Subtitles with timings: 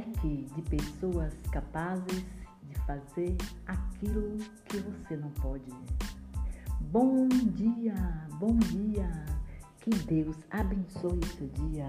[0.00, 2.24] cerque de pessoas capazes
[2.62, 5.70] de fazer aquilo que você não pode.
[6.80, 7.94] Bom dia,
[8.38, 9.08] bom dia.
[9.80, 11.86] Que Deus abençoe seu dia.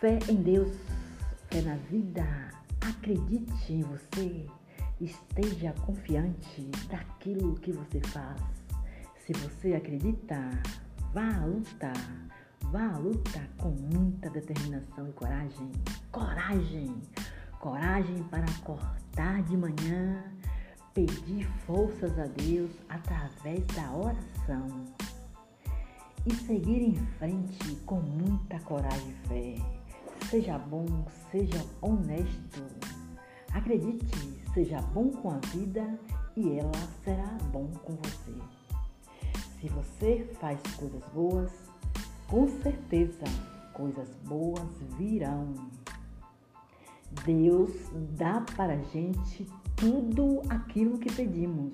[0.00, 0.76] Fé em Deus,
[1.50, 2.24] fé na vida.
[2.80, 4.46] Acredite em você.
[5.00, 8.40] Esteja confiante daquilo que você faz.
[9.16, 10.36] Se você acredita,
[11.12, 11.92] vá à luta.
[12.64, 15.72] Vá à luta com muita determinação e coragem.
[16.12, 16.94] Coragem!
[17.60, 20.22] Coragem para acordar de manhã,
[20.94, 24.84] pedir forças a Deus através da oração
[26.24, 29.54] e seguir em frente com muita coragem e fé.
[30.30, 30.86] Seja bom,
[31.32, 32.62] seja honesto.
[33.52, 35.98] Acredite, seja bom com a vida
[36.36, 36.70] e ela
[37.02, 38.34] será bom com você.
[39.58, 41.50] Se você faz coisas boas,
[42.28, 43.24] com certeza
[43.72, 45.54] coisas boas virão.
[47.24, 47.72] Deus
[48.16, 51.72] dá para a gente tudo aquilo que pedimos.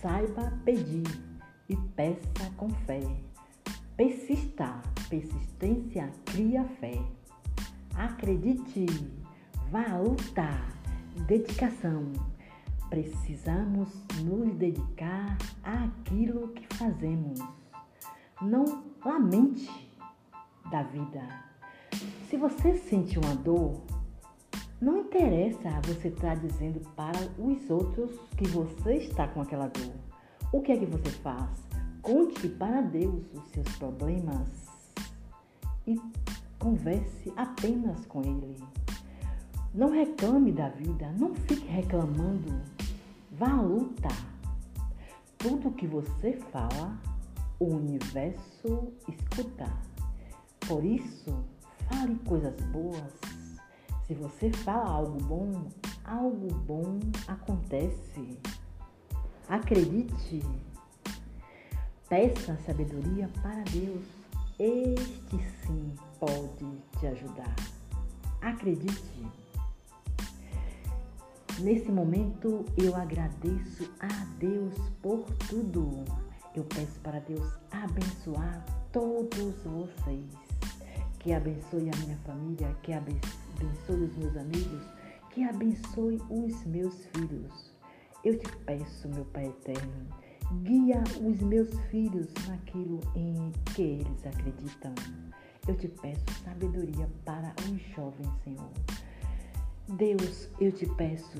[0.00, 1.06] Saiba pedir
[1.68, 3.00] e peça com fé.
[3.96, 7.00] Persista, persistência cria fé.
[7.94, 8.86] Acredite,
[9.70, 10.68] vá lutar,
[11.26, 12.12] dedicação.
[12.90, 13.88] Precisamos
[14.24, 17.38] nos dedicar àquilo que fazemos.
[18.42, 19.90] Não lamente
[20.70, 21.22] da vida.
[22.28, 23.82] Se você sente uma dor,
[24.80, 29.94] não interessa você estar dizendo para os outros que você está com aquela dor.
[30.52, 31.50] O que é que você faz?
[32.02, 34.66] Conte para Deus os seus problemas
[35.86, 36.00] e
[36.58, 38.56] converse apenas com Ele.
[39.72, 42.60] Não reclame da vida, não fique reclamando.
[43.32, 44.08] Vá à luta.
[45.38, 46.96] Tudo que você fala,
[47.64, 49.66] o universo escuta.
[50.68, 51.34] Por isso,
[51.88, 53.12] fale coisas boas.
[54.06, 55.68] Se você fala algo bom,
[56.04, 58.38] algo bom acontece.
[59.48, 60.42] Acredite.
[62.08, 64.04] Peça sabedoria para Deus.
[64.58, 67.54] Este sim pode te ajudar.
[68.42, 69.26] Acredite.
[71.60, 76.04] Nesse momento eu agradeço a Deus por tudo.
[76.54, 80.24] Eu peço para Deus abençoar todos vocês.
[81.18, 84.84] Que abençoe a minha família, que abençoe os meus amigos,
[85.30, 87.72] que abençoe os meus filhos.
[88.22, 90.06] Eu te peço, meu Pai eterno,
[90.62, 94.94] Guia os meus filhos naquilo em que eles acreditam.
[95.66, 98.70] Eu te peço sabedoria para os jovens, Senhor.
[99.88, 101.38] Deus, eu te peço,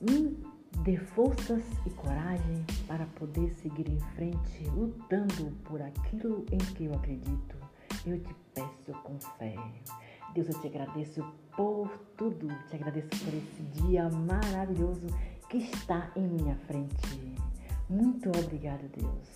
[0.00, 0.36] me
[0.78, 6.94] dê forças e coragem para poder seguir em frente, lutando por aquilo em que eu
[6.94, 7.56] acredito.
[8.04, 9.54] Eu te peço com fé.
[10.34, 11.24] Deus, eu te agradeço
[11.56, 12.48] por tudo.
[12.68, 15.06] Te agradeço por esse dia maravilhoso
[15.48, 17.36] que está em minha frente.
[17.88, 19.28] Muito obrigado, Deus.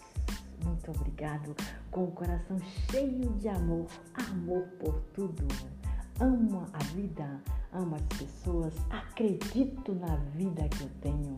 [0.64, 1.54] Muito obrigado
[1.90, 2.58] com o coração
[2.90, 3.86] cheio de amor,
[4.30, 5.46] amor por tudo.
[6.18, 7.42] Amo a vida,
[7.74, 11.36] amo as pessoas, acredito na vida que eu tenho.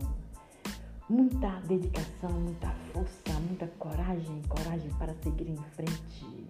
[1.09, 6.47] Muita dedicação, muita força, muita coragem, coragem para seguir em frente.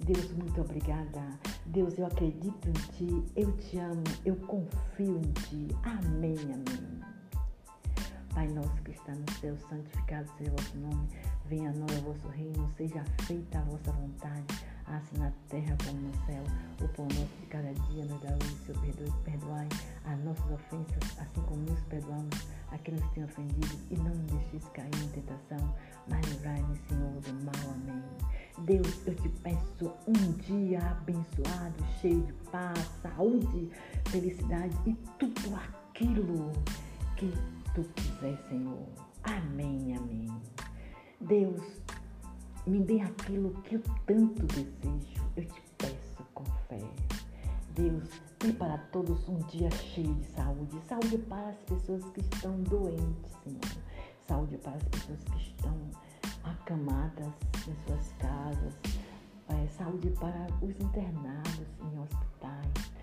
[0.00, 1.20] Deus, muito obrigada.
[1.66, 5.68] Deus, eu acredito em Ti, eu te amo, eu confio em Ti.
[5.82, 7.00] Amém, amém.
[8.34, 11.08] Pai nosso que está no céu, santificado seja o vosso nome.
[11.44, 14.46] Venha a nós o vosso reino, seja feita a vossa vontade,
[14.88, 16.44] assim na terra como no céu.
[16.80, 19.68] O pão nosso de cada dia nos dá hoje, Senhor, perdoe, perdoai
[20.04, 24.32] as nossas ofensas, assim como nos perdoamos a quem nos tem ofendido, e não nos
[24.32, 25.74] deixeis cair em tentação,
[26.08, 27.74] mas livrai-nos, Senhor, do mal.
[27.74, 28.02] Amém.
[28.64, 33.70] Deus, eu te peço um dia abençoado, cheio de paz, saúde,
[34.08, 36.52] felicidade e tudo aquilo
[37.16, 37.32] que
[37.74, 38.88] tu quiser, Senhor.
[39.24, 40.26] Amém, amém.
[41.20, 41.62] Deus,
[42.66, 45.24] me dê aquilo que eu tanto desejo.
[45.36, 46.80] Eu te peço com fé.
[47.74, 48.08] Deus,
[48.40, 50.80] dê para todos um dia cheio de saúde.
[50.88, 53.82] Saúde para as pessoas que estão doentes, Senhor.
[54.26, 55.76] Saúde para as pessoas que estão
[56.42, 57.32] acamadas
[57.68, 58.74] em suas casas.
[59.48, 62.96] É, saúde para os internados em hospitais.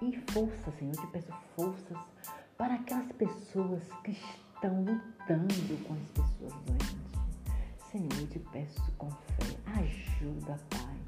[0.00, 0.94] E força, Senhor.
[0.94, 1.98] Eu te peço forças
[2.56, 6.77] para aquelas pessoas que estão lutando com as pessoas doentes.
[7.90, 10.98] Senhor, te peço com fé, ajuda, Pai.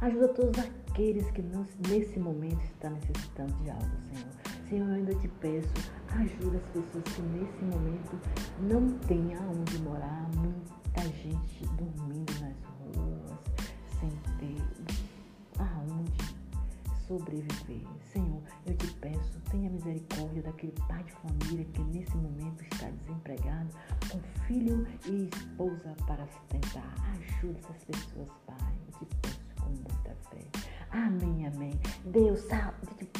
[0.00, 1.42] Ajuda todos aqueles que
[1.86, 4.66] nesse momento estão necessitando de algo, Senhor.
[4.68, 5.68] Senhor, eu ainda te peço,
[6.08, 8.18] ajuda as pessoas que nesse momento
[8.62, 12.56] não têm aonde morar, muita gente dormindo nas
[12.96, 13.38] ruas,
[13.98, 14.99] sem ter
[17.10, 17.82] sobreviver.
[18.12, 23.68] Senhor, eu te peço, tenha misericórdia daquele pai de família que nesse momento está desempregado,
[24.08, 26.94] com filho e esposa para sustentar.
[27.14, 28.74] Ajude essas pessoas, Pai.
[29.00, 30.46] Eu te peço com muita fé.
[30.92, 31.80] Amém, amém.
[32.04, 32.44] Deus,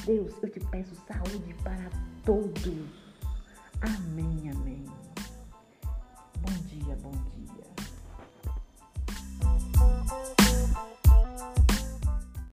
[0.07, 1.91] Deus, eu te peço saúde para
[2.25, 2.87] todos.
[3.81, 4.85] Amém, amém.
[6.43, 7.70] Bom dia, bom dia.